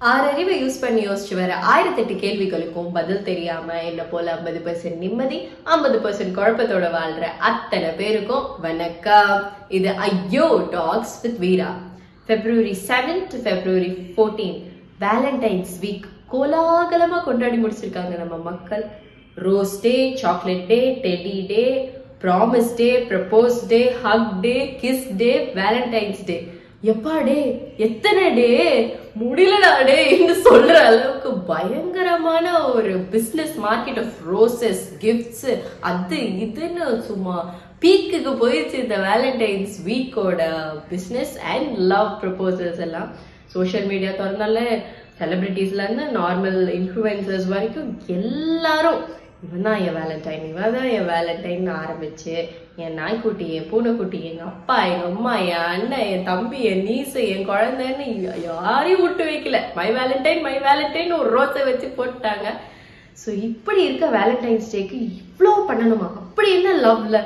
ஆறறிவை 0.00 0.56
use 0.58 0.82
பண்ணி 0.82 1.00
யோசிச்சு 1.06 1.34
வர 1.38 1.52
ஆயிரத்தெட்டு 1.70 2.14
கேள்விகளுக்கும் 2.24 2.90
பதில் 2.96 3.24
தெரியாம 3.28 3.78
என்ன 3.88 4.02
போல 4.10 4.26
ஐம்பது 4.34 4.60
பர்சன்ட் 4.66 5.00
நிம்மதி 5.04 5.38
ஐம்பது 5.74 5.96
பர்சன்ட் 6.04 6.36
குழப்பத்தோட 6.36 6.88
வாழ்ற 6.96 7.24
அத்தனை 7.48 7.88
பேருக்கும் 8.00 8.44
வணக்கம். 8.66 9.32
இது 9.78 9.90
ஐயோ 10.08 10.46
talks 10.76 11.16
with 11.22 11.40
Veera. 11.44 11.70
February 12.28 12.74
seven 12.90 13.24
to 13.32 13.38
February 13.48 13.90
fourteen 14.12 14.58
Valentine's 15.04 15.74
week 15.84 16.06
கோலாகலமா 16.34 17.18
கொண்டாடி 17.28 17.58
முடிச்சிருக்காங்க 17.64 18.14
நம்ம 18.22 18.38
மக்கள். 18.50 18.84
Rose 19.46 19.76
day 19.86 19.96
chocolate 20.22 20.64
day 20.72 20.80
teddy 21.06 21.36
day 21.52 21.64
promise 22.22 22.70
day 22.82 22.90
propose 23.10 23.58
day 23.72 23.82
hug 24.04 24.30
day 24.46 24.54
kiss 24.84 25.04
day 25.22 25.32
Valentine's 25.60 26.22
day 26.30 26.38
எப்பா 26.82 27.22
டே 27.22 27.38
எத்தனை 27.76 28.34
டே 28.34 28.50
முடியலடா 29.20 29.70
டே 29.84 29.96
என்று 30.10 30.34
சொல்ற 30.42 30.74
அளவுக்கு 30.80 31.30
பயங்கரமான 31.46 32.64
ஒரு 32.68 32.92
business 33.10 33.54
market 33.58 33.98
of 33.98 34.18
roses 34.32 34.84
gifts 35.00 35.48
அது 35.80 36.20
இதுன்னு 36.44 36.86
சும்மா 37.06 37.36
பீக்குக்கு 37.80 38.32
போயிடுச்சு 38.38 38.76
இந்த 38.82 38.96
வேலண்டைன்ஸ் 38.98 39.74
வீக்கோட 39.84 40.40
பிஸ்னஸ் 40.90 41.34
அண்ட் 41.52 41.68
லவ் 41.92 42.08
ப்ரப்போசல்ஸ் 42.22 42.80
எல்லாம். 42.80 43.10
சோஷியல் 43.52 43.86
மீடியா 43.86 44.10
திறந்தாலே 44.12 44.64
செலிபிரிட்டிஸ்ல 45.18 45.84
இருந்து 45.84 46.06
நார்மல் 46.18 46.60
இன்ஃப்ளூயன்சர்ஸ் 46.74 47.48
வரைக்கும் 47.48 47.90
எல்லாரும் 48.08 49.00
இவன் 49.44 49.66
தான் 49.66 49.80
என் 49.86 49.96
வேலண்டைன் 49.98 50.46
இவன் 50.50 50.74
தான் 50.76 50.88
என் 50.94 51.08
வேலண்டைன் 51.10 51.68
ஆரம்பிச்சு 51.80 52.34
என் 52.84 52.96
நாய்க்குட்டி 53.00 53.46
என் 53.56 53.68
பூனைக்குட்டி 53.70 54.18
எங்க 54.30 54.42
அப்பா 54.52 54.76
எங்க 54.90 55.04
அம்மா 55.10 55.34
என் 55.50 55.68
அண்ணன் 55.74 56.08
என் 56.12 56.26
தம்பி 56.30 56.58
என் 56.70 56.84
நீசு 56.88 57.20
என் 57.34 57.48
குழந்தைன்னு 57.50 58.06
யாரையும் 58.48 59.04
விட்டு 59.04 59.24
வைக்கல. 59.30 59.58
மை 59.78 59.88
வேலண்டைன் 59.98 60.44
மை 60.46 60.56
வேலண்டைன் 60.66 61.18
ஒரு 61.20 61.30
ரோஸை 61.36 61.62
வச்சு 61.68 61.88
போட்டுட்டாங்க. 61.98 62.46
ஸோ 63.22 63.28
இப்படி 63.48 63.80
இருக்க 63.86 64.06
வேலண்டைன்ஸ் 64.18 64.72
டேக்கு 64.74 64.98
இவ்வளோ 65.20 65.52
பண்ணணுமா? 65.70 66.08
அப்படி 66.22 66.50
என்ன 66.58 66.74
லவ்ல 66.86 67.18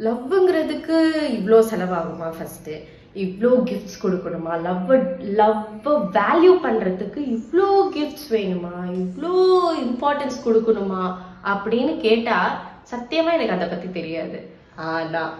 லவ்ங்கிறதுக்கு 0.00 0.96
இவ்வளோ 1.38 1.58
செலவாகுமா 1.70 2.28
ஃபர்ஸ்ட்டு 2.38 2.74
இவ்வளோ 3.24 3.50
கிஃப்ட்ஸ் 3.68 4.00
கொடுக்கணுமா? 4.04 4.52
லவ் 4.66 4.90
லவ்வை 5.40 5.94
வேல்யூ 6.18 6.52
பண்ணுறதுக்கு 6.66 7.20
இவ்வளோ 7.34 7.68
கிஃப்ட்ஸ் 7.96 8.28
வேணுமா? 8.36 8.74
இவ்வளோ 9.02 9.32
இம்பார்ட்டன்ஸ் 9.86 10.38
கொடுக்கணுமா? 10.46 11.04
அப்படின்னு 11.52 11.94
கேட்டால் 12.06 12.56
சத்தியமாக 12.92 13.36
எனக்கு 13.36 13.56
அதை 13.56 13.68
பற்றி 13.68 13.88
தெரியாது. 13.98 14.38
ஆனால் 14.88 15.32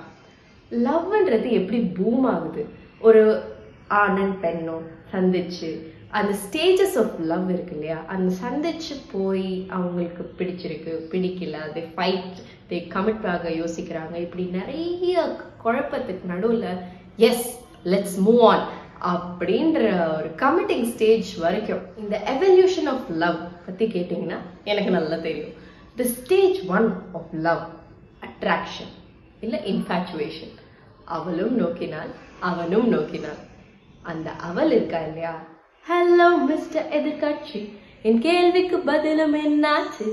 லவ்ன்றது 0.86 1.48
எப்படி 1.60 1.80
பூம் 1.98 2.24
ஆகுது? 2.34 2.62
ஒரு 3.08 3.24
ஆணன் 4.02 4.34
பெண்ணும் 4.44 4.86
சந்திச்சு 5.12 5.70
அந்த 6.18 6.32
ஸ்டேஜஸ் 6.44 6.96
ஆஃப் 7.00 7.14
லவ் 7.30 7.48
இருக்கு 7.52 7.74
இல்லையா? 7.76 7.98
அந்த 8.14 8.28
சந்திச்சு 8.42 8.94
போய் 9.14 9.48
அவங்களுக்கு 9.76 10.22
பிடிச்சிருக்கு 10.38 10.92
பிடிக்கல 11.12 11.60
அது 11.68 11.80
ஃபைட் 11.94 12.36
தே 12.70 12.78
கமிட் 12.94 13.26
ஆக 13.34 13.50
யோசிக்கிறாங்க. 13.60 14.14
இப்படி 14.24 14.44
நிறைய 14.58 15.14
குழப்பத்துக்கு 15.64 16.32
நடுவில் 16.32 16.68
எஸ் 17.28 17.46
லெட்ஸ் 17.86 18.16
மூவ் 18.26 18.38
ஆன் 18.38 18.64
அப்படின்ற 19.04 19.80
ஒரு 20.16 20.30
கமிட்டிங் 20.36 20.86
ஸ்டேஜ் 20.92 21.36
வரைக்கும் 21.36 21.82
இந்த 21.96 22.20
எவல்யூஷன் 22.24 22.88
ஆஃப் 22.88 23.10
லவ் 23.10 23.36
பத்தி 23.66 23.86
கேட்டிங்கன்னா 23.86 24.36
எனக்கு 24.64 24.90
நல்லா 24.90 25.16
தெரியும். 25.16 25.52
The 25.96 26.04
stage 26.04 26.60
one 26.68 26.94
of 27.12 27.32
love 27.32 27.62
attraction 28.20 28.92
இல்லை 29.40 29.60
இன்ஃபேச்சுவேஷன் 29.64 30.54
அவளும் 31.04 31.58
நோக்கினாள் 31.58 32.12
அவனும் 32.40 32.92
நோக்கினாள் 32.92 33.40
அந்த 34.02 34.30
அவள் 34.30 34.70
இருக்கா 34.70 34.98
இல்லையா? 34.98 35.34
Hello 35.88 36.46
mister 36.46 36.88
எதிர்காட்சி. 36.88 37.78
என் 38.02 38.20
கேள்விக்கு 38.20 38.78
பதிலும் 38.78 39.34
என்னாச்சு? 39.34 40.08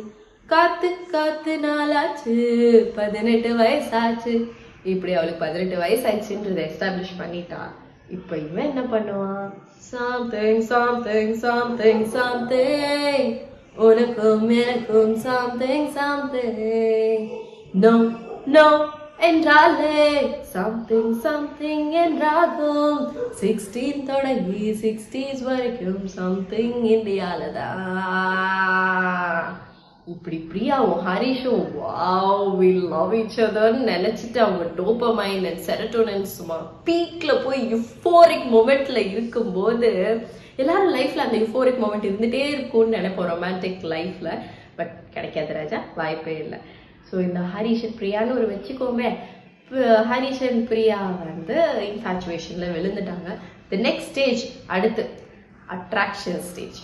காத்து 0.45 0.89
காத்து 1.11 1.59
நாளாச்சு. 1.61 2.35
பதினெட்டு 2.95 3.58
வயசாச்சு. 3.58 4.36
இப்படி 4.83 5.14
அவளுக்கு 5.14 5.45
பதினெட்டு 5.45 5.77
வயசு 5.77 6.04
வயசாச்சுன்றதை 6.04 6.64
எஸ்டாப்ளிஷ் 6.70 7.20
பண்ணிட்டா 7.20 7.61
இப்போ 8.10 8.38
இவன் 8.38 8.70
என்ன 8.70 8.82
பண்ணுவான்? 8.82 9.49
Something 9.92 10.61
something 10.61 11.36
something 11.36 12.04
something. 12.16 13.23
உனக்கும் 13.76 14.49
எனக்கும் 14.49 15.16
சாம்திங் 15.16 15.88
சாம்திங் 15.92 17.30
நோ 17.83 17.93
no 18.55 18.67
என்றாலே 19.17 19.99
சம்திங் 20.42 21.14
சம்திங் 21.14 21.92
என்றாகும். 22.05 22.99
சிக்ஸ்டீன் 23.42 24.04
தொடங்கி 24.04 24.64
சிக்ஸ்டீஸ் 24.83 25.43
வரைக்கும் 25.43 26.08
சம்திங் 26.08 26.77
இந்தியால 26.95 27.52
தான் 27.54 29.48
இப்படி 30.11 30.37
பிரியாவும் 30.52 31.03
ஹரிஷும் 31.05 31.65
வாவ் 31.81 32.47
வி 32.61 32.69
லவ் 32.93 33.14
ஈச் 33.19 33.37
அதர்னு 33.45 33.83
நினைச்சிட்டு 33.91 34.39
அவங்க 34.45 34.65
டோப்பமைன் 34.80 35.45
அண்ட் 35.49 35.61
செரட்டோனன் 35.67 36.25
சும்மா 36.33 36.58
பீக்ல 36.87 37.31
போய் 37.45 37.61
யுஃபோரிக் 37.73 38.47
மொமெண்ட்ல 38.55 39.02
இருக்கும்போது 39.13 39.92
எல்லாரும் 40.61 40.92
லைஃப்ல 40.97 41.25
அந்த 41.25 41.37
யுஃபோரிக் 41.43 41.80
மொமெண்ட் 41.83 42.08
இருந்துட்டே 42.09 42.43
இருக்கும்னு 42.55 42.97
நினைப்போம் 42.97 43.30
ரொமான்டிக் 43.33 43.86
லைஃப்ல 43.93 44.31
பட் 44.80 44.93
கிடைக்காது 45.13 45.53
ராஜா 45.59 45.80
வாய்ப்பே 45.99 46.36
இல்லை. 46.43 46.59
ஸோ 47.09 47.15
இந்த 47.27 47.39
ஹரிஷ் 47.53 47.87
பிரியான்னு 47.99 48.37
ஒரு 48.39 48.47
வச்சுக்கோமே. 48.53 49.09
ஹரிஷ் 50.11 50.43
அண்ட் 50.49 50.63
பிரியா 50.71 50.97
வந்து 51.30 51.58
இன்ஃபாச்சுவேஷன்ல 51.92 52.67
விழுந்துட்டாங்க. 52.77 53.30
தி 53.69 53.80
நெக்ஸ்ட் 53.87 54.09
ஸ்டேஜ் 54.11 54.43
அடுத்து 54.75 55.05
அட்ராக்ஷன் 55.77 56.43
ஸ்டேஜ் 56.49 56.80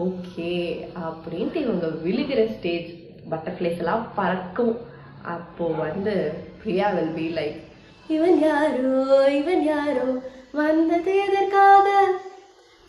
ஓகே 0.00 0.86
அப்படின்ட்டு 0.94 1.54
இவங்க 1.54 1.86
விழுகிற 1.86 2.56
ஸ்டேஜ் 2.56 2.90
பட்டர்ஃப்ளைஸ் 3.30 3.78
எல்லாம் 3.78 4.08
பறக்கும். 4.14 4.78
அப்போ 5.22 5.66
வந்து 5.66 6.32
பிரியா 6.64 6.90
வில் 6.90 7.34
பி 7.34 7.40
லைக் 7.40 7.60
இவன் 8.08 8.38
யாரோ 8.40 9.30
இவன் 9.32 9.64
யாரோ 9.64 10.22
வந்தது 10.52 11.22
எதற்காக? 11.26 12.10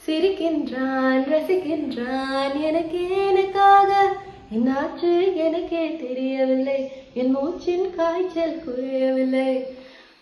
சிரிக்கின்றான் 0.06 1.24
ரசிக்கின்றான் 1.34 2.62
எனக்கு 2.62 3.28
எனக்காக? 3.28 4.14
என்னாச்சு? 4.56 5.35
எனக்கே 5.35 5.96
தெரியவில்லை. 5.96 6.91
என் 7.14 7.38
மூச்சின் 7.38 7.96
காய்ச்சல் 7.96 8.64
குறையவில்லை. 8.64 9.66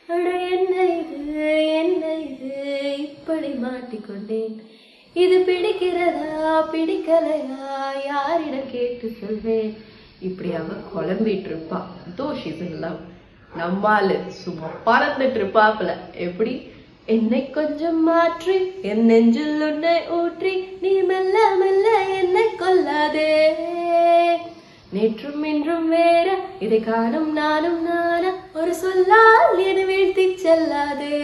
அட 0.07 0.29
என்ன 0.29 0.83
இது? 0.83 1.73
என்ன 1.73 2.13
இது? 2.13 2.93
இப்படி 2.97 3.47
மாட்டிக்கொண்டேன். 3.47 4.61
இது 5.13 5.37
பிடிக்கிறதா 5.47 6.51
பிடிக்கலையா 6.73 7.71
யாரிடம் 8.05 8.69
கேட்டு 8.71 9.07
சொல்வேன். 9.21 9.71
இப்படி 10.19 10.49
அவ 10.53 10.67
குழம்பிட்டு 10.91 11.49
இருப்பா 11.51 11.79
தோ 12.17 12.27
ஷீஸ் 12.41 12.61
நம்மாலு 13.57 14.17
சும்மா 14.27 14.67
பறந்துட்டு 14.85 15.39
இருப்பாப்புல 15.39 15.93
எப்படி? 16.25 16.53
என்னை 17.05 17.49
கொஞ்சம் 17.49 18.03
மாற்றி 18.03 18.55
என் 18.81 19.05
நெஞ்சில் 19.05 19.61
உன்னை 19.61 19.95
ஊற்றி 20.19 20.53
நீ 20.81 20.93
மெல்ல 21.01 21.35
மெல்ல 21.61 21.87
என்னை 22.21 22.45
கொல்லாதே. 22.61 23.33
நேற்றும் 24.93 25.43
இன்றும் 25.45 25.89
வேற 25.89 26.37
இதை 26.59 26.79
காணும் 26.79 27.33
நானும் 27.33 27.83
நானா. 27.83 28.31
ஒரு 28.53 28.75
சொல்லால் 28.75 29.59
என 29.67 29.83
வீழ்த்தி 29.91 30.25
செல்லாதே. 30.45 31.19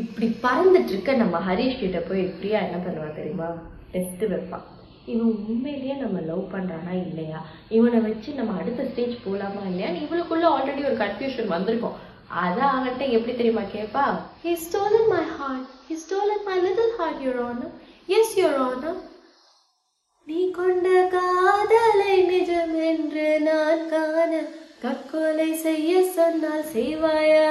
இப்படி 0.00 0.26
பறந்துட்டு 0.42 0.92
இருக்க 0.94 1.12
நம்ம 1.22 1.36
ஹரீஷ் 1.48 1.80
கிட்ட 1.82 2.00
போய் 2.08 2.26
இப்படியா 2.28 2.58
என்ன 2.66 2.78
பண்ணுவா 2.86 3.08
தெரியுமா? 3.20 3.48
டெஸ்ட் 3.92 4.24
வைப்பான் 4.32 4.66
இவன் 5.12 5.32
உண்மையிலேயே 5.50 5.94
நம்ம 5.94 6.20
லவ் 6.30 6.42
பண்றானா 6.54 6.94
இல்லையா? 7.06 7.38
இவனை 7.76 7.98
வச்சு 8.06 8.30
நம்ம 8.40 8.56
அடுத்த 8.60 8.84
ஸ்டேஜ் 8.90 9.14
போலாமா 9.26 9.62
இல்லையா? 9.70 9.90
இவளுக்குள்ள 10.04 10.46
ஆல்ரெடி 10.54 10.82
ஒரு 10.90 10.98
கன்ஃபியூஷன் 11.04 11.54
வந்திருக்கும். 11.54 11.96
அதை 12.42 12.64
அவன்கிட்ட 12.70 13.04
எப்படி 13.16 13.34
தெரியுமா 13.36 13.62
கேட்பா 13.76 14.04
he 14.44 14.52
stolen 14.64 15.04
my 15.12 15.22
heart. 15.38 15.66
He 15.88 15.94
stolen 16.02 16.40
my 16.48 16.56
little 16.66 16.90
heart 16.98 17.18
your 17.26 17.36
honor. 17.44 17.70
Yes 18.12 18.30
your 18.42 18.54
honor. 18.66 18.94
நீ 20.28 20.40
கொண்ட 20.50 20.88
காதலை 21.14 22.16
நிஜம் 22.30 22.74
என்று 22.90 23.26
நான் 23.46 23.84
காண 23.92 24.32
தற்கொலை 24.82 25.50
செய்ய 25.66 25.92
சொன்னால் 26.16 26.66
செய்வாயா? 26.74 27.46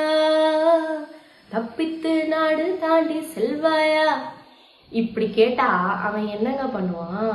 தப்பித்து 1.49 2.11
நாடு 2.27 2.65
தாண்டி 2.79 3.19
செல்வாயா? 3.35 4.07
இப்படி 4.91 5.27
கேட்டா 5.29 5.67
அவன் 6.07 6.27
என்னங்க 6.35 6.65
பண்ணுவான்? 6.75 7.31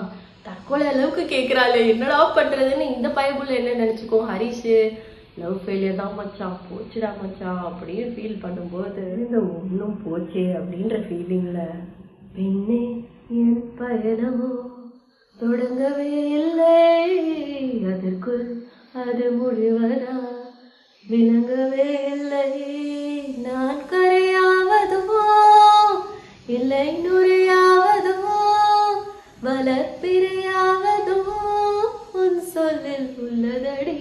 தற்கொலை 0.47 0.87
அளவுக்கு 0.87 1.23
கேக்குறாளே 1.25 1.81
என்னடா 1.93 2.19
பண்றதுன்னு 2.37 2.87
இந்த 2.97 3.09
பைபிள் 3.19 3.57
என்ன 3.59 3.75
நினைச்சுக்கோ 3.83 4.19
ஹரிஷு 4.31 4.77
லவ் 5.41 5.59
ஃபெயிலியர் 5.65 6.01
தான் 6.01 6.17
மச்சான் 6.17 6.57
போச்சுடா 6.69 7.11
மச்சான் 7.21 7.61
அப்படின்னு 7.69 8.07
ஃபீல் 8.15 8.43
பண்ணும்போது 8.45 9.05
இந்த 9.19 9.39
ஒன்றும் 9.57 9.97
போச்சே 10.07 10.45
அப்படின்ற 10.59 10.97
ஃபீலிங்கில் 11.07 11.63
பெண்ணே 12.35 12.83
என் 13.41 13.63
பயணமோ 13.79 14.53
தொடங்கவே 15.37 16.11
இல்லை. 16.41 16.77
அதற்குள் 17.93 18.45
அது 19.05 19.25
முடிவதா? 19.39 20.17
விளங்கவே 21.07 21.89
இல்லை. 22.13 22.43
நான் 26.83 27.03
கரையாவதுமோ 27.03 27.03
நுரையாவதுமோ 27.05 28.39
வளர்ப்பிரையாவதோ 29.45 31.19
உன் 32.21 32.41
சொல்லில் 32.55 33.11
உள்ளதடி. 33.25 33.97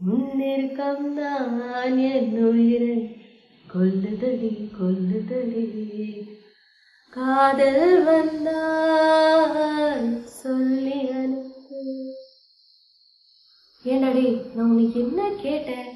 முன்னிற்கம் 0.00 1.06
தான் 1.18 1.98
என் 2.12 2.34
உயிரை 2.48 2.96
கொல்லுதடி 3.74 4.52
கொல்லுதடி. 4.78 5.66
காதல் 7.16 8.02
வந்தால் 8.04 9.54
சொல்லி 10.42 10.98
அனுப்பு. 11.20 11.82
ஏன்டாடி 13.84 14.26
நான் 14.54 14.70
உனக்கு 14.70 15.00
என்ன 15.00 15.30
கேட்டேன்? 15.44 15.92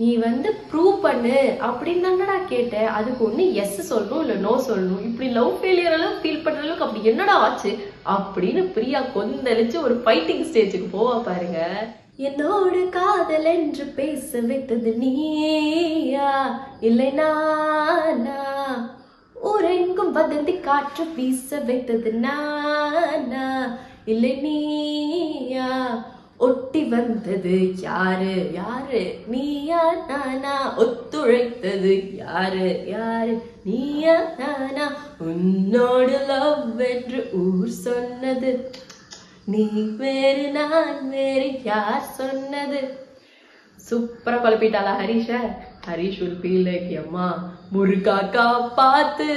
நீ 0.00 0.16
வந்து 0.16 0.48
ப்ரூவ் 0.70 1.00
பண்ணு 1.02 1.38
அப்படின்னு 1.60 2.04
தானடா 2.06 2.36
கேட்டேன். 2.48 2.88
அதுக்கு 2.98 3.24
ஒன்று 3.24 3.54
எஸ் 3.54 3.94
சொல்லணும் 3.94 4.20
இல்லை 4.20 4.36
நோ 4.36 4.52
சொல்லணும். 4.68 5.06
இப்படி 5.08 5.28
லவ் 5.30 5.54
ஃபெயிலியர் 5.60 5.96
அளவு 5.96 6.14
ஃபீல் 6.22 6.42
பண்ற 6.42 6.60
அளவுக்கு 6.60 6.84
அப்படி 6.84 7.04
என்னடா 7.04 7.34
ஆச்சு? 7.34 7.70
அப்படின்னு 8.16 8.62
பிரியா 8.72 9.00
கொந்தளிச்சு 9.16 9.82
ஒரு 9.82 10.02
ஃபைட்டிங் 10.04 10.44
ஸ்டேஜுக்கு 10.50 10.88
போவா 10.92 11.22
பாருங்க. 11.22 11.60
என்னோடு 12.16 12.88
காதல் 12.88 13.44
என்று 13.44 13.84
பேச 13.84 14.40
வைத்தது 14.40 14.92
நீயா? 14.92 16.30
இல்லை 16.80 17.10
நானா? 17.10 18.38
ஊரெங்கும் 19.34 20.14
வதந்தி 20.14 20.60
காற்று 20.60 21.04
வீச 21.16 21.58
வைத்தது 21.58 22.12
நானா? 22.12 23.46
இல்லை 24.04 24.32
நீயா? 24.42 25.70
ஒட்டி 26.38 26.84
வந்தது 26.84 27.80
யாரு? 27.80 28.50
யாரு? 28.52 29.20
நீயா 29.26 29.94
நானா? 30.08 30.74
ஒத்துழைத்தது 30.78 32.16
யாரு? 32.16 32.84
யாரு? 32.86 33.34
நீயா 33.64 34.16
நானா? 34.38 34.86
உன்னோடு 35.18 36.18
லவ் 36.28 36.80
என்று 36.80 37.30
ஊர் 37.32 37.68
சொன்னது. 37.68 38.70
நீ 39.44 39.64
வேறு 39.98 40.50
நான் 40.50 41.10
வேறு 41.10 41.60
யார் 41.64 42.02
சொன்னது? 42.02 42.80
சூப்பரா 43.90 44.38
குழப்பிட்டாளா 44.38 44.94
ஹரிஷ? 45.02 45.30
ஹரிஷ் 45.86 46.22
ஒரு 46.22 46.36
ஃபீல் 46.42 46.98
அம்மா. 47.04 47.56
முருகாக்கா 47.74 48.74
பார்த்து 48.74 49.28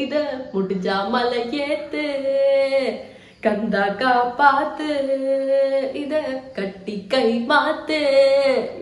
இத 0.00 0.44
முடிஞ்சா 0.54 1.08
மலை 1.08 1.60
ஏத்து 1.60 2.04
கந்தாக்கா 3.44 4.10
பார்த்து 4.36 4.86
இத 6.00 6.14
கட்டி 6.56 6.94
கை 7.08 7.28
மாத்து. 7.50 8.00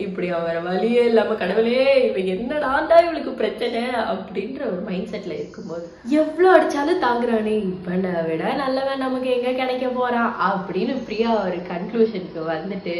இப்படி 0.05 0.27
அவர 0.29 0.55
வழியே 0.59 1.03
இல்லாம 1.09 1.35
கடவுளே 1.41 1.83
இவ 2.07 2.17
என்னடாண்டா 2.33 2.95
இவளுக்கு 3.03 3.31
பிரச்சனை? 3.41 3.83
அப்படின்ற 4.13 4.59
ஒரு 4.71 4.81
மைண்ட் 4.87 5.11
செட்ல 5.11 5.37
இருக்கும்போது 5.37 5.85
எவ்வளவு 6.21 6.51
அடிச்சாலும் 6.55 7.03
தாங்குறானே 7.05 7.53
இவனை 7.69 8.11
விட 8.27 8.43
நல்லவன் 8.53 9.03
நமக்கு 9.05 9.29
எங்க 9.35 9.53
கிடைக்க 9.61 9.87
போறான்? 9.87 10.35
அப்படின்னு 10.47 10.95
பிரியா 11.05 11.29
ஒரு 11.45 11.59
கன்க்ளூஷனுக்கு 11.71 12.43
வந்துட்டு 12.53 12.97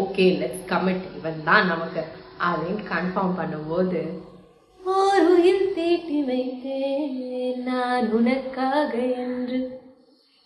ஓகே 0.00 0.26
லெட்ஸ் 0.40 0.64
கமிட் 0.72 1.06
இவன் 1.18 1.44
தான் 1.44 1.70
நமக்கு. 1.74 2.04
அப்படின்னு 2.48 2.82
கன்ஃபார்ம் 2.94 3.38
பண்ணும்போது 3.42 4.02
ஓர் 4.80 5.26
உயிர் 5.34 5.72
தீட்டி 5.74 6.20
வைத்தேன் 6.30 7.62
நான் 7.68 8.10
உனக்காக 8.12 8.92
என்று. 9.26 9.60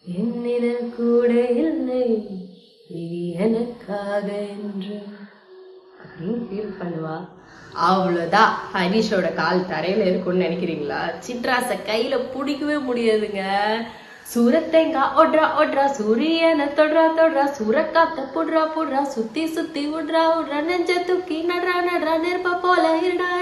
என்னிடம் 0.07 0.95
கூட 0.97 1.33
இல்லை 1.51 2.03
இது 2.91 3.33
எனக்காக 3.33 4.27
என்று. 4.43 4.99
அப்படின்னு 6.03 6.39
ஃபீல் 6.47 6.77
பண்ணுவா? 6.81 7.17
அவ்வளோதான் 7.75 8.53
ஹரிஷோட 8.75 9.35
கால் 9.35 9.69
தரையில 9.73 10.07
இருக்கும்னு 10.07 10.45
நினைக்கிறீங்களா? 10.47 11.01
சிட்ராஸ 11.27 11.79
கையில 11.89 12.19
பிடிக்கவே 12.35 12.77
முடியாதுங்க. 12.77 13.43
சூரத்தேங்கா 14.35 15.03
ஒட்ரா 15.17 15.45
ஒட்ரா 15.63 15.85
சூரியனை 15.87 16.67
தொடுறா 16.69 17.05
தொடுறா 17.19 17.45
சூரக்காத்த 17.59 18.23
புடுறா 18.35 18.63
புடுறா 18.77 19.03
சுத்தி 19.03 19.47
சுத்தி 19.47 19.87
விடுறா 19.87 20.25
விடுறா 20.37 20.61
நெஞ்ச 20.61 21.05
தூக்கி 21.05 21.39
நடுறா 21.43 21.77
நடுறா 21.81 22.17
நெருப்ப 22.17 22.59
போல 22.61 22.85
இருடா. 23.01 23.36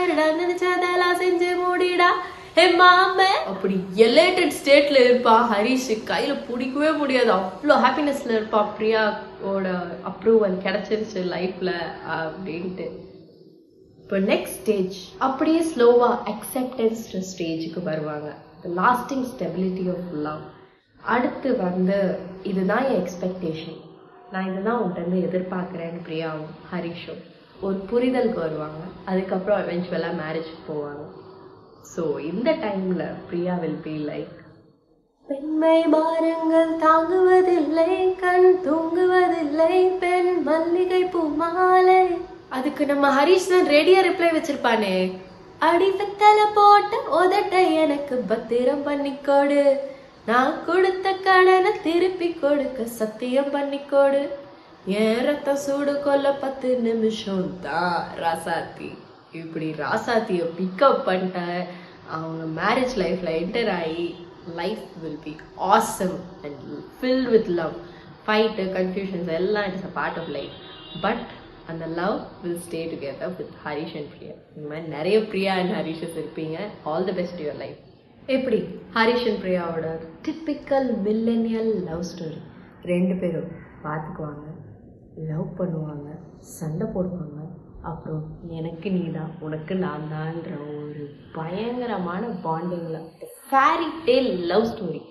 ஹே 2.56 2.76
மாமே! 2.78 3.30
அப்படி 3.46 3.74
எலேட்டட் 3.96 4.52
ஸ்டேட்ல 4.58 4.98
இருப்பா 5.04 5.32
ஹரிஷ். 5.52 6.04
கையில 6.04 6.44
பிடிக்கவே 6.48 6.90
முடியாது. 6.90 7.30
அவ்வளோ 7.32 7.76
ஹாப்பினஸ்ல 7.84 8.34
இருப்பா 8.36 8.66
பிரியாவோட 8.78 9.68
அப்ரூவல் 10.10 10.54
கிடைச்சிருச்சு 10.62 11.22
லைஃப்ல 11.32 11.70
அப்படின்ட்டு. 12.16 12.86
இப்போ 13.98 14.18
நெக்ஸ்ட் 14.18 14.60
ஸ்டேஜ் 14.60 14.98
அப்படியே 15.18 15.62
ஸ்லோவா 15.62 16.18
அக்செப்டன்ஸ் 16.26 17.02
ஸ்டேஜுக்கு 17.32 17.82
வருவாங்க. 17.82 18.36
லாஸ்டிங் 18.76 19.26
ஸ்டெபிலிட்டி 19.34 19.88
ஆஃப் 19.88 20.12
லவ் 20.12 20.44
அடுத்து 21.00 21.56
வந்து 21.56 21.98
இதுதான் 22.42 22.84
என் 22.84 23.02
எக்ஸ்பெக்டேஷன் 23.02 23.80
நான் 24.32 24.52
இதுதான் 24.52 24.80
உன்கிட்ட 24.82 25.26
எதிர்பார்க்குறேன்னு 25.28 26.06
பிரியாவும் 26.08 26.54
ஹரிஷும். 26.72 27.22
ஒரு 27.60 27.86
புரிதலுக்கு 27.90 28.34
வருவாங்க. 28.34 28.80
அதுக்கப்புறம் 29.04 29.58
எவென்ச்சுவலாக 29.58 30.20
மேரேஜ் 30.22 30.54
போவாங்க. 30.68 31.04
ஸோ 31.92 32.02
இந்த 32.30 32.50
டைமில் 32.64 33.04
பிரியா 33.28 33.54
வில் 33.62 33.82
பி 33.86 33.94
லைக் 34.10 34.38
பெண்மை 35.28 35.76
பாரங்கள் 35.92 36.72
தாங்குவதில்லை 36.84 37.92
கண் 38.22 38.48
தூங்குவதில்லை 38.66 39.74
பெண் 40.02 40.32
மல்லிகை 40.48 41.02
பூ 41.12 41.22
மாலை. 41.40 42.02
அதுக்கு 42.56 42.82
நம்ம 42.90 43.06
ஹரிஷ் 43.18 43.48
தான் 43.52 43.70
ரெடியா 43.74 44.00
ரிப்ளை 44.08 44.30
வச்சிருப்பானே. 44.34 44.96
அடிவத்தல 45.68 46.40
போட்டு 46.58 46.96
உதட்ட 47.20 47.54
எனக்கு 47.82 48.16
பத்திரம் 48.32 48.84
பண்ணிக்கோடு. 48.88 49.62
நான் 50.30 50.52
கொடுத்த 50.68 51.06
கடனை 51.26 51.72
திருப்பி 51.86 52.28
கொடுக்க 52.42 52.86
சத்தியம் 53.00 53.50
பண்ணிக்கோடு. 53.56 54.22
என் 55.00 55.22
ரத்த 55.26 55.56
சூடு 55.64 55.94
கொல்ல 56.06 56.34
பத்து 56.44 56.70
நிமிஷம் 56.88 57.48
தான் 57.66 57.98
ராசாத்தி. 58.22 58.90
இப்படி 59.40 59.68
ராசாத்தியை 59.84 60.44
பிக்கப் 60.58 61.00
பண்ணிட்ட 61.06 61.40
அவங்க 62.16 62.44
மேரேஜ் 62.60 62.94
லைஃப்பில் 63.02 63.32
என்டர் 63.40 63.70
ஆகி 63.78 64.04
life 64.60 64.82
will 65.02 65.22
be 65.24 65.32
awesome 65.74 66.16
and 66.44 66.60
fill 66.98 67.26
with 67.34 67.50
love 67.60 67.74
fight 68.26 68.66
confusions 68.76 69.30
எல்லாம் 69.38 69.66
it's 69.70 69.88
a 69.90 69.92
part 69.98 70.18
of 70.22 70.30
life 70.38 70.54
but 71.06 71.24
அந்த 71.72 71.84
love 72.00 72.16
will 72.42 72.60
stay 72.66 72.80
together 72.92 73.34
with 73.40 73.54
Harish 73.64 73.96
and 74.00 74.10
Priya 74.14 74.34
இந்த 74.56 74.66
மாதிரி 74.70 74.86
நிறைய 74.96 75.18
பிரியா 75.32 75.52
அண்ட் 75.62 75.74
ஹரிஷஸ் 75.78 76.18
இருப்பீங்க. 76.22 76.58
All 76.92 77.06
the 77.08 77.14
best 77.20 77.40
your 77.44 77.60
life 77.64 77.80
எப்படி? 78.36 78.60
Harish 78.96 79.26
and 79.30 79.42
பிரியாவோட 79.44 79.88
typical 80.26 80.88
millennial 81.06 81.72
love 81.88 82.04
story 82.10 82.40
ரெண்டு 82.92 83.14
பேரும் 83.22 83.50
பார்த்துக்குவாங்க 83.86 84.46
லவ் 85.30 85.48
பண்ணுவாங்க 85.58 86.08
சண்டை 86.58 86.86
போடுவாங்க. 86.94 87.33
அப்புறம் 87.90 88.22
எனக்கு 88.58 88.88
நீ 88.96 89.02
தான் 89.16 89.32
உனக்கு 89.46 89.74
நான் 89.84 90.06
தான்ற 90.12 90.52
ஒரு 90.76 91.02
பயங்கரமான 91.36 92.22
பாண்டிங்கில் 92.46 93.08
fairy 93.48 93.88
tale 94.06 94.30
love 94.52 94.68
story 94.70 95.02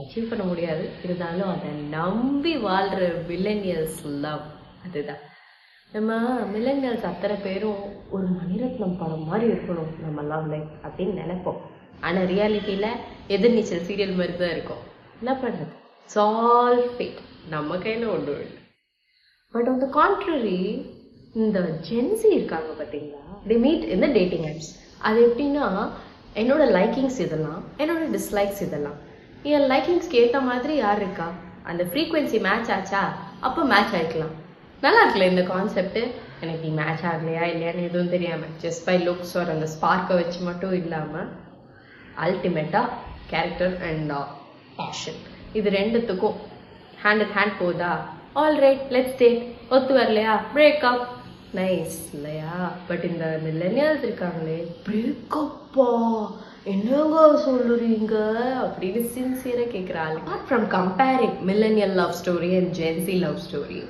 achieve 0.00 0.28
பண்ண 0.30 0.44
முடியாது. 0.50 0.84
இருந்தாலும் 1.04 1.50
அதை 1.54 1.70
நம்பி 1.96 2.52
வாழ்கிற 2.66 3.04
மில்லனியல்ஸ் 3.30 4.00
லவ் 4.24 4.44
அதுதான். 4.86 5.22
நம்ம 5.94 6.18
மில்லனியல்ஸ் 6.52 7.08
அத்தனை 7.08 7.36
பேரும் 7.46 7.80
ஒரு 8.14 8.26
மணிரத்னம் 8.36 8.98
படம் 9.00 9.26
மாதிரி 9.30 9.46
இருக்கணும் 9.52 9.90
நம்ம 10.04 10.22
லவ் 10.32 10.46
லைஃப் 10.52 10.70
அப்படின்னு 10.84 11.14
நினைப்போம். 11.22 11.60
ஆனால் 12.06 12.28
ரியாலிட்டியில் 12.32 13.00
எதிர்நீச்சல் 13.36 13.86
சீரியல் 13.88 14.18
மாதிரி 14.20 14.36
தான் 14.42 14.54
இருக்கும். 14.56 14.84
என்ன 15.20 15.32
பண்ணுறது 15.42 15.74
சால் 16.14 16.80
ஃபேட் 16.92 17.20
நம்ம 17.54 17.76
கையில் 17.84 18.06
ஒன்று 18.14 18.36
பட் 19.54 19.68
ஆன் 19.72 19.82
த 19.84 19.88
கான்ட்ரரி 19.98 20.58
இந்த 21.34 21.58
ஜென்சி 21.88 22.28
இருக்காங்க 22.36 22.70
பார்த்தீங்களா? 22.78 23.18
தி 23.48 23.56
மீட் 23.64 23.84
இந்த 23.94 24.06
டேட்டிங் 24.06 24.46
ஆப்ஸ் 24.48 24.70
அது 25.08 25.18
எப்படின்னா 25.26 25.66
என்னோட 26.40 26.62
லைக்கிங்ஸ் 26.76 27.18
இதெல்லாம் 27.24 27.60
என்னோட 27.82 28.04
டிஸ்லைக்ஸ் 28.14 28.62
இதெல்லாம். 28.66 28.96
என் 29.50 29.66
லைக்கிங்ஸ்க்கு 29.72 30.18
ஏற்ற 30.22 30.40
மாதிரி 30.40 30.74
யார் 30.76 31.00
இருக்கா? 31.02 31.28
அந்த 31.70 31.82
ஃப்ரீக்வன்சி 31.90 32.38
மேட்ச் 32.46 32.70
ஆச்சா? 32.76 33.02
அப்போ 33.40 33.62
மேட்ச் 33.72 33.94
ஆகிக்கலாம் 33.98 34.34
நல்லா 34.80 35.00
இருக்குல்ல 35.02 35.28
இந்த 35.32 35.44
கான்செப்ட்டு 35.52 36.02
எனக்கு 36.40 36.62
நீ 36.66 36.72
மேட்ச் 36.80 37.04
ஆகலையா 37.10 37.44
இல்லையான்னு 37.52 37.86
எதுவும் 37.88 38.12
தெரியாமல் 38.14 38.52
ஜஸ்ட் 38.64 38.84
பை 38.88 38.96
லுக்ஸ் 39.06 39.34
ஒரு 39.42 39.50
அந்த 39.56 39.68
ஸ்பார்க்கை 39.74 40.16
வச்சு 40.20 40.40
மட்டும் 40.48 40.72
இல்லாமல் 40.72 41.28
அல்டிமேட்டாக 42.26 42.96
கேரக்டர் 43.32 43.76
அண்ட் 43.90 44.12
பேஷன் 44.78 45.20
இது 45.52 45.70
ரெண்டுத்துக்கும் 45.70 46.38
ஹேண்ட் 47.04 47.26
ஹேண்ட் 47.36 47.56
போதா? 47.62 47.92
ஆல் 48.32 48.58
ரைட் 48.66 48.86
லெட்ஸ் 48.96 49.18
டேட் 49.22 49.42
ஒத்து 49.68 49.94
வரலையா? 50.00 50.34
பிரேக்அப் 50.54 51.06
நைஸ் 51.58 51.98
இல்லையா? 52.12 52.54
பட் 52.88 53.04
இந்த 53.10 53.26
மில்லனியல்ஸ் 53.46 54.04
இருக்காங்களே 54.06 54.58
பிரேக்கப்பா. 54.86 55.90
என்னங்க 56.72 57.20
சொல்லுறீங்க 57.46 58.14
அப்படின்னு 58.64 59.00
சின்சியராக 59.16 59.72
கேட்குற 59.74 59.98
ஆள் 60.04 60.18
apart 60.20 60.46
from 60.48 60.66
comparing 60.76 61.36
millennial 61.50 61.94
love 62.00 62.14
story 62.20 62.50
and 62.58 62.72
Gen Z 62.80 63.16
love 63.18 63.38
story 63.46 63.80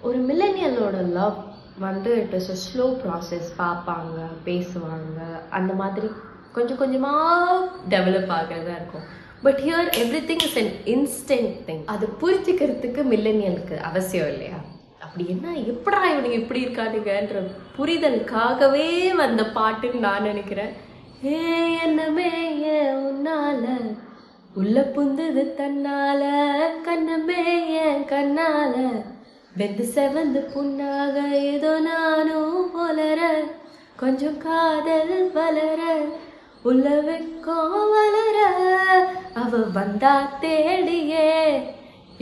ஒரு 0.00 0.18
மில்லனியலோட 0.30 0.98
லவ் 1.18 1.38
வந்து 1.78 2.10
it 2.22 2.34
is 2.40 2.50
a 2.54 2.58
slow 2.66 2.86
process 3.02 3.50
பார்ப்பாங்க 3.58 4.18
பேசுவாங்க 4.44 5.18
அந்த 5.50 5.72
மாதிரி 5.82 6.10
கொஞ்சம் 6.52 6.80
கொஞ்சமாக 6.82 7.66
டெவலப் 7.88 8.32
ஆகிறதா 8.38 8.74
இருக்கும். 8.80 9.06
But 9.42 9.60
here 9.66 9.90
everything 10.30 10.44
is 10.48 10.58
an 10.62 10.72
instant 10.94 11.54
thing 11.68 11.84
அது 11.84 12.06
புரிஞ்சுக்கிறதுக்கு 12.22 13.02
மில்லனியலுக்கு 13.12 13.76
அவசியம் 13.90 14.28
இல்லையா? 14.28 14.58
அப்படி 15.10 15.28
என்ன? 15.28 15.48
எப்படா 15.50 16.12
இவனுங்க 16.12 16.32
இப்படி 16.32 16.64
இருக்கானுங்கன்ற 16.64 17.50
புரிதலுக்காகவே 17.78 19.14
வந்த 19.14 19.42
பாட்டுன்னு 19.42 19.98
நான் 19.98 20.22
நினைக்கிறேன். 20.22 20.72
ஏ 21.24 21.38
என்னமே 21.86 22.62
ஏ 22.62 22.82
உன்னால? 22.82 23.94
உள்ள 24.54 24.80
புந்தது 24.80 25.54
தன்னால. 25.56 26.22
கண்ணமே 26.82 27.72
என் 27.72 28.04
கண்ணால. 28.04 29.04
வெந்து 29.56 29.88
செவந்து 29.94 30.58
புண்ணாக 30.58 31.30
ஏதோ 31.30 31.80
நானும் 31.80 32.70
போலற 32.70 33.44
கொஞ்சம் 33.96 34.38
காதல் 34.38 35.30
வளர. 35.34 35.98
உள்ள 36.62 36.88
வெக்கம் 36.88 37.90
வளர. 37.90 38.38
அவ 39.34 39.58
வந்தா 39.72 40.30
தேடியே. 40.40 41.62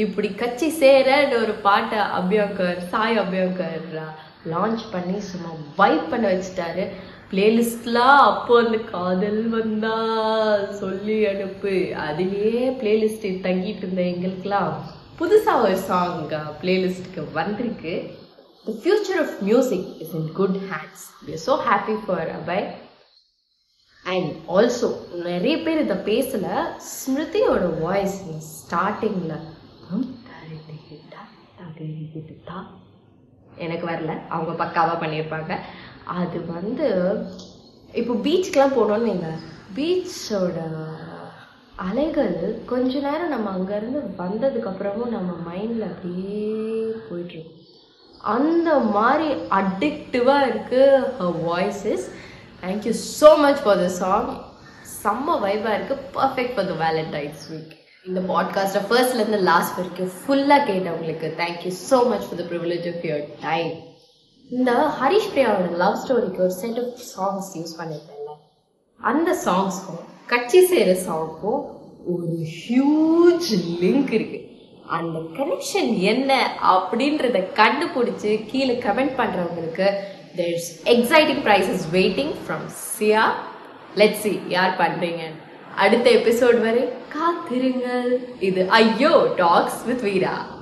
இப்படி 0.02 0.28
கட்சி 0.40 0.66
சேரன்னு 0.80 1.36
ஒரு 1.44 1.54
பாட்டை 1.66 2.00
அபியோகர் 2.18 2.80
சாய் 2.90 3.16
அபியோகர் 3.22 3.86
லான்ச் 4.52 4.82
பண்ணி 4.92 5.16
சும்மா 5.30 5.52
வைப் 5.80 6.10
பண்ண 6.10 6.26
வச்சுட்டாரு. 6.32 6.84
பிளேலிஸ்ட்லாம் 7.30 8.20
அப்போ 8.28 8.52
அந்த 8.64 8.78
காதல் 8.92 9.40
வந்தா 9.56 9.96
சொல்லி 10.82 11.16
அனுப்பு. 11.32 11.74
அதுலேயே 12.06 12.62
பிளேலிஸ்ட் 12.82 13.26
தங்கிட்டு 13.46 13.84
இருந்த 13.84 14.02
எங்களுக்கெல்லாம் 14.12 14.72
புதுசாக 15.20 15.64
ஒரு 15.66 15.76
சாங் 15.88 16.22
பிளேலிஸ்ட்டுக்கு 16.62 17.24
வந்திருக்கு. 17.40 17.94
The 18.66 18.76
future 18.82 19.20
of 19.24 19.36
music 19.50 19.90
is 20.04 20.16
in 20.20 20.30
good 20.40 20.58
hands 20.72 21.04
we 21.26 21.32
are 21.38 21.44
so 21.48 21.56
happy 21.68 21.98
for 22.06 22.32
Abhay 22.40 22.60
and 24.04 24.32
also 24.56 24.88
நிறைய 25.28 25.56
பேர் 25.66 25.84
இதை 25.86 26.00
பேசல. 26.10 26.46
ஸ்மிருதியோட 26.94 27.64
வாய்ஸ் 27.86 28.18
ஸ்டார்டிங்கில் 28.56 29.38
எனக்கு 33.64 33.86
வரல. 33.90 34.12
அவங்க 34.34 34.52
பக்காவாக 34.62 34.96
பண்ணியிருப்பாங்க. 35.02 35.52
அது 36.20 36.38
வந்து 36.56 36.88
இப்போ 38.00 38.14
பீச்சுக்கெலாம் 38.24 38.76
போனோன்னு 38.78 39.08
வைங்க. 39.08 39.30
பீச்சோட 39.76 40.58
அலைகள் 41.88 42.36
கொஞ்ச 42.70 42.92
நேரம் 43.06 43.32
நம்ம 43.34 43.50
அங்கேருந்து 43.56 44.00
வந்ததுக்கப்புறமும் 44.22 45.14
நம்ம 45.16 45.30
மைண்டில் 45.48 45.84
அப்படியே 45.90 46.46
போயிட்டுருக்கும். 47.08 47.54
அந்த 48.36 48.70
மாதிரி 48.96 49.28
அடிக்டிவாக 49.58 50.48
இருக்குது 50.50 51.04
her 51.18 51.38
voices 51.50 52.06
thank you 52.62 52.94
so 53.20 53.30
much 53.44 53.62
for 53.64 53.82
the 53.84 53.88
song 54.02 54.30
செம்ம 55.02 55.38
வைபாக 55.46 55.76
இருக்குது 55.78 56.06
perfect 56.18 56.54
for 56.56 56.70
the 56.72 56.76
Valentine's 56.84 57.44
week 57.52 57.77
இந்த 58.08 58.20
பாட்காஸ்ட்டை 58.28 58.80
ஃபர்ஸ்ட்லேருந்து 58.86 59.40
லாஸ்ட் 59.48 59.76
வரைக்கும் 59.76 60.12
ஃபுல்லாக 60.18 60.60
கேட்டவங்களுக்கு 60.68 61.28
thank you 61.40 61.70
so 61.80 61.98
much 62.08 62.26
for 62.26 62.38
the 62.40 62.44
privilege 62.50 62.86
of 62.88 63.02
your 63.04 63.24
time 63.40 63.72
இந்த 64.50 64.72
ஹரிஷ் 65.00 65.30
பிரியாவோட 65.32 65.70
லவ் 65.76 65.96
ஸ்டோரிக்கு 66.02 66.40
ஒரு 66.40 66.54
செட் 66.54 66.78
ஆஃப் 66.78 67.02
சாங்ஸ் 67.08 67.50
யூஸ் 67.56 67.74
பண்ணியிருக்கேன்ல 67.80 68.34
அந்த 69.00 69.30
சாங்ஸ்க்கும் 69.44 70.02
கட்சி 70.26 70.60
செய்கிற 70.66 70.92
சாங்க்கும் 71.06 71.60
ஒரு 72.06 72.30
ஹியூஜ் 72.60 73.50
லிங்க் 73.82 74.12
இருக்குது 74.18 74.44
அந்த 74.90 75.18
கனெக்ஷன் 75.38 75.90
என்ன 76.04 76.30
அப்படின்றத 76.68 77.42
கண்டுபிடிச்சி 77.54 78.32
கீழே 78.46 78.76
கமெண்ட் 78.78 79.14
பண்ணுறவங்களுக்கு 79.16 79.88
there's 80.36 80.70
exciting 80.86 81.42
prizes 81.42 81.84
waiting 81.92 82.34
from 82.42 82.66
சியா 82.88 83.24
லெட்ஸி 83.96 84.34
யார் 84.48 84.74
பண்ணுறீங்க 84.80 85.22
அடுத்த 85.76 86.10
எபிசோட் 86.10 86.60
வரை 86.60 86.88
காத்திருங்கள். 87.08 88.20
இது 88.40 88.68
ஐயோ 88.68 89.32
டாக்ஸ் 89.36 89.84
வித் 89.86 90.02
வீரா. 90.02 90.56